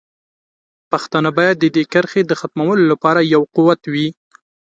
[0.91, 4.07] پښتانه باید د دې کرښې د ختمولو لپاره یو قوت وي.